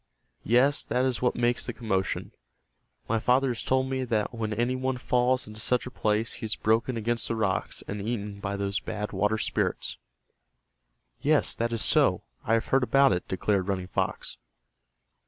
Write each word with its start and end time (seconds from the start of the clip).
Yes, 0.43 0.83
that 0.85 1.05
is 1.05 1.21
what 1.21 1.35
makes 1.35 1.63
the 1.67 1.73
commotion. 1.73 2.31
My 3.07 3.19
father 3.19 3.49
has 3.49 3.61
told 3.61 3.87
me 3.87 4.03
that 4.05 4.33
when 4.33 4.51
any 4.51 4.75
one 4.75 4.97
falls 4.97 5.45
into 5.45 5.59
such 5.59 5.85
a 5.85 5.91
place 5.91 6.33
he 6.33 6.45
is 6.47 6.55
broken 6.55 6.97
against 6.97 7.27
the 7.27 7.35
rocks, 7.35 7.83
and 7.87 8.01
eaten 8.01 8.39
by 8.39 8.55
those 8.57 8.79
Bad 8.79 9.11
Water 9.11 9.37
Spirits." 9.37 9.99
"Yes, 11.21 11.53
that 11.53 11.71
is 11.71 11.83
so, 11.83 12.23
I 12.43 12.55
have 12.55 12.65
heard 12.69 12.81
about 12.81 13.11
it," 13.13 13.27
declared 13.27 13.67
Running 13.67 13.89
Fox. 13.89 14.37